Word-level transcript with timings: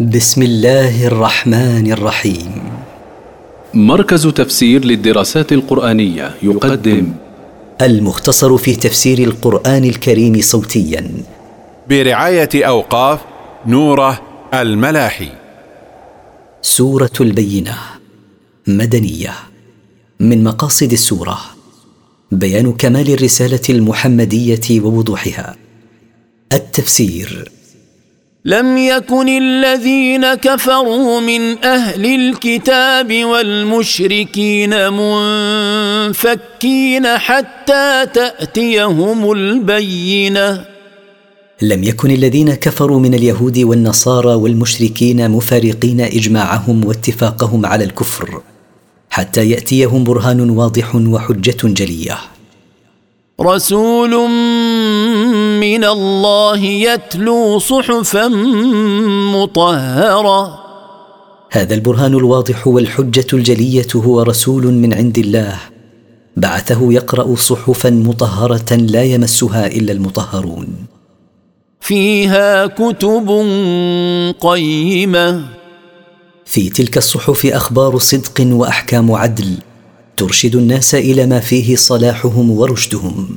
بسم 0.00 0.42
الله 0.42 1.06
الرحمن 1.06 1.92
الرحيم. 1.92 2.62
مركز 3.74 4.26
تفسير 4.26 4.84
للدراسات 4.84 5.52
القرآنية 5.52 6.34
يقدم. 6.42 7.12
المختصر 7.82 8.56
في 8.56 8.76
تفسير 8.76 9.18
القرآن 9.18 9.84
الكريم 9.84 10.40
صوتيا. 10.40 11.10
برعاية 11.88 12.48
أوقاف 12.54 13.20
نوره 13.66 14.20
الملاحي. 14.54 15.28
سورة 16.62 17.12
البينة. 17.20 17.76
مدنية. 18.66 19.32
من 20.20 20.44
مقاصد 20.44 20.92
السورة. 20.92 21.38
بيان 22.32 22.72
كمال 22.72 23.10
الرسالة 23.14 23.60
المحمدية 23.70 24.80
ووضوحها. 24.80 25.56
التفسير. 26.52 27.53
لم 28.46 28.78
يكن 28.78 29.28
الذين 29.28 30.34
كفروا 30.34 31.20
من 31.20 31.64
أهل 31.64 32.06
الكتاب 32.06 33.24
والمشركين 33.24 34.92
منفكين 34.92 37.06
حتى 37.06 38.06
تأتيهم 38.14 39.32
البينة. 39.32 40.64
لم 41.62 41.84
يكن 41.84 42.10
الذين 42.10 42.54
كفروا 42.54 43.00
من 43.00 43.14
اليهود 43.14 43.58
والنصارى 43.58 44.34
والمشركين 44.34 45.30
مفارقين 45.30 46.00
إجماعهم 46.00 46.84
واتفاقهم 46.84 47.66
على 47.66 47.84
الكفر 47.84 48.42
حتى 49.10 49.50
يأتيهم 49.50 50.04
برهان 50.04 50.50
واضح 50.50 50.94
وحجة 50.94 51.58
جلية. 51.64 52.18
رسول 53.40 54.14
من 55.60 55.84
الله 55.84 56.58
يتلو 56.58 57.58
صحفا 57.58 58.28
مطهرة. 59.34 60.64
هذا 61.50 61.74
البرهان 61.74 62.14
الواضح 62.14 62.66
والحجة 62.66 63.26
الجلية 63.32 63.86
هو 63.96 64.22
رسول 64.22 64.66
من 64.66 64.94
عند 64.94 65.18
الله. 65.18 65.58
بعثه 66.36 66.92
يقرأ 66.92 67.34
صحفا 67.34 67.90
مطهرة 67.90 68.74
لا 68.74 69.02
يمسها 69.02 69.66
إلا 69.66 69.92
المطهرون. 69.92 70.68
فيها 71.80 72.66
كتب 72.66 73.28
قيمة. 74.40 75.44
في 76.44 76.70
تلك 76.70 76.96
الصحف 76.96 77.46
أخبار 77.46 77.98
صدق 77.98 78.40
وأحكام 78.40 79.12
عدل. 79.12 79.58
ترشد 80.16 80.56
الناس 80.56 80.94
إلى 80.94 81.26
ما 81.26 81.40
فيه 81.40 81.76
صلاحهم 81.76 82.50
ورشدهم. 82.50 83.28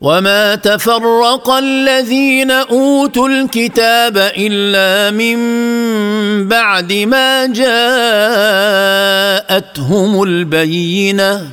وما 0.00 0.54
تفرق 0.54 1.50
الذين 1.50 2.50
اوتوا 2.50 3.28
الكتاب 3.28 4.16
الا 4.16 5.10
من 5.10 5.38
بعد 6.48 6.92
ما 6.92 7.46
جاءتهم 7.46 7.62
البينه 10.22 11.48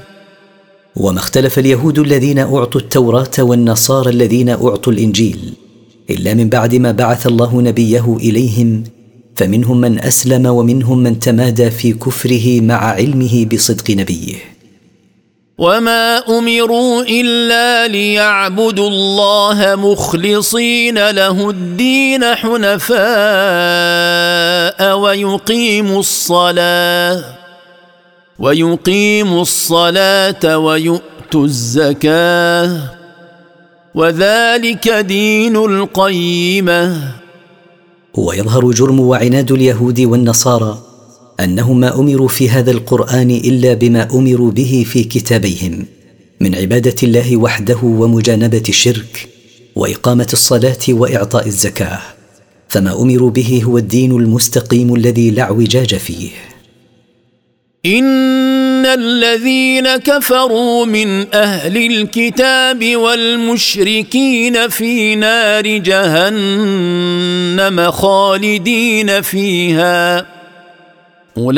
وما 0.96 1.20
اختلف 1.20 1.60
اليهود 1.60 2.00
الذين 2.00 2.40
اعطوا 2.40 2.82
التوراه 2.82 3.32
والنصارى 3.40 4.10
الذين 4.10 4.50
اعطوا 4.50 4.94
الانجيل 4.94 5.54
الا 6.10 6.34
من 6.34 6.50
بعد 6.50 6.76
ما 6.76 6.92
بعث 6.92 7.28
الله 7.28 7.62
نبيه 7.62 8.18
اليهم 8.20 8.84
فمنهم 9.36 9.82
من 9.82 10.00
اسلم 10.00 10.46
ومنهم 10.46 10.98
من 10.98 11.20
تمادى 11.20 11.72
في 11.72 11.94
كفره 11.94 12.62
مع 12.62 12.76
علمه 12.76 13.46
بصدق 13.46 13.92
نبيه 13.92 14.36
وما 15.62 16.18
امروا 16.18 17.04
الا 17.04 17.88
ليعبدوا 17.88 18.90
الله 18.90 19.76
مخلصين 19.76 21.10
له 21.10 21.50
الدين 21.50 22.26
حنفاء 22.36 22.98
ويقيموا 24.98 26.00
الصلاه 26.00 27.24
ويقيموا 28.40 29.42
الصلاه 29.42 30.58
ويؤتوا 30.58 31.46
الزكاه 31.46 32.78
وذلك 33.96 34.90
دين 34.90 35.56
القيمه 35.56 36.98
ويظهر 38.18 38.72
جرم 38.72 39.00
وعناد 39.00 39.52
اليهود 39.52 40.00
والنصارى 40.00 40.91
انهم 41.40 41.80
ما 41.80 42.00
أمروا 42.00 42.28
في 42.28 42.50
هذا 42.50 42.72
القرآن 42.72 43.32
إلا 43.32 43.74
بما 43.74 44.08
أمروا 44.14 44.52
به 44.52 44.86
في 44.88 45.04
كتابيهم 45.04 45.86
من 46.40 46.56
عبادة 46.56 46.96
الله 47.04 47.38
وحده 47.38 47.80
ومجانبة 47.84 48.64
الشرك 48.70 49.28
وإقامة 49.76 50.28
الصلاة 50.34 50.78
وإعطاء 50.90 51.48
الزكاة 51.48 52.00
فما 52.70 53.02
أمروا 53.02 53.30
به 53.30 53.62
هو 53.64 53.78
الدين 53.78 54.12
المستقيم 54.12 54.96
الذي 54.96 55.32
لا 55.32 55.44
اعوجاج 55.44 55.96
فيه. 55.96 56.30
إن 57.86 58.86
الذين 58.86 59.98
كفروا 59.98 60.86
من 60.86 61.36
أهل 61.36 61.78
الكتاب 61.78 62.96
والمشركين 62.96 64.70
في 64.70 65.16
نار 65.16 65.78
جهنم 65.78 66.72
خالدين 67.92 69.22
فيها. 69.22 70.31
أولئك 71.38 71.58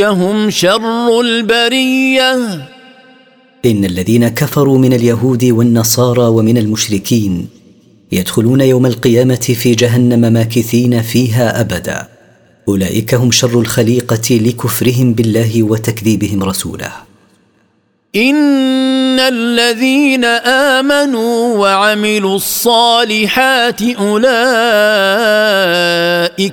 هم 0.00 0.50
شر 0.50 1.20
البرية. 1.20 2.34
إن 3.64 3.84
الذين 3.84 4.28
كفروا 4.28 4.78
من 4.78 4.92
اليهود 4.92 5.44
والنصارى 5.44 6.22
ومن 6.22 6.58
المشركين 6.58 7.48
يدخلون 8.12 8.60
يوم 8.60 8.86
القيامة 8.86 9.34
في 9.34 9.74
جهنم 9.74 10.32
ماكثين 10.32 11.02
فيها 11.02 11.60
أبدا. 11.60 12.08
أولئك 12.68 13.14
هم 13.14 13.30
شر 13.30 13.60
الخليقة 13.60 14.34
لكفرهم 14.34 15.14
بالله 15.14 15.62
وتكذيبهم 15.62 16.42
رسوله. 16.42 16.92
ان 18.16 19.20
الذين 19.20 20.24
امنوا 20.24 21.58
وعملوا 21.58 22.36
الصالحات 22.36 23.82
اولئك 23.82 24.22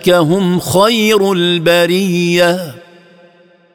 هم 0.09 0.59
خير 0.59 1.33
البريه. 1.33 2.75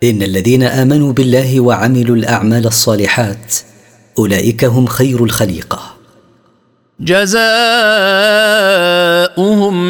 ان 0.02 0.22
الذين 0.22 0.62
امنوا 0.62 1.12
بالله 1.12 1.60
وعملوا 1.60 2.16
الاعمال 2.16 2.66
الصالحات 2.66 3.54
اولئك 4.18 4.64
هم 4.64 4.86
خير 4.86 5.24
الخليقه. 5.24 5.96
جزاؤهم 7.00 7.36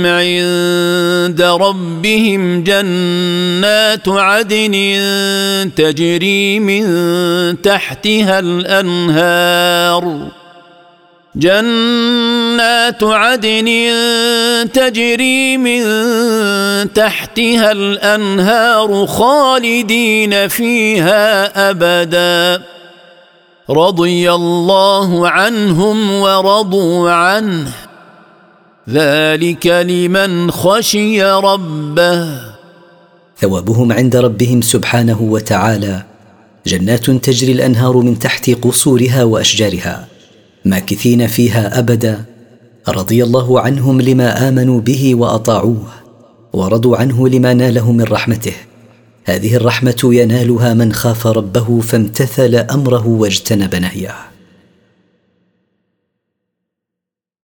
عند 0.06 0.55
ربهم 1.40 2.64
جنات 2.64 4.08
عدن 4.08 4.72
تجري 5.76 6.60
من 6.60 6.82
تحتها 7.62 8.38
الأنهار. 8.38 10.28
جنات 11.36 13.02
عدن 13.02 13.68
تجري 14.74 15.56
من 15.56 15.82
تحتها 16.92 17.72
الأنهار 17.72 19.06
خالدين 19.06 20.48
فيها 20.48 21.70
أبدا. 21.70 22.62
رضي 23.70 24.32
الله 24.32 25.28
عنهم 25.28 26.12
ورضوا 26.12 27.10
عنه. 27.10 27.85
ذلك 28.90 29.66
لمن 29.66 30.50
خشي 30.50 31.22
ربه. 31.22 32.40
ثوابهم 33.38 33.92
عند 33.92 34.16
ربهم 34.16 34.60
سبحانه 34.62 35.22
وتعالى 35.22 36.02
جنات 36.66 37.10
تجري 37.10 37.52
الأنهار 37.52 37.96
من 37.96 38.18
تحت 38.18 38.50
قصورها 38.50 39.24
وأشجارها 39.24 40.06
ماكثين 40.64 41.26
فيها 41.26 41.78
أبدا. 41.78 42.24
رضي 42.88 43.24
الله 43.24 43.60
عنهم 43.60 44.00
لما 44.00 44.48
آمنوا 44.48 44.80
به 44.80 45.14
وأطاعوه 45.14 45.86
ورضوا 46.52 46.96
عنه 46.96 47.28
لما 47.28 47.54
ناله 47.54 47.92
من 47.92 48.04
رحمته. 48.04 48.54
هذه 49.24 49.56
الرحمة 49.56 50.00
ينالها 50.04 50.74
من 50.74 50.92
خاف 50.92 51.26
ربه 51.26 51.80
فامتثل 51.80 52.54
أمره 52.54 53.06
واجتنب 53.06 53.74
نهيه. 53.74 54.35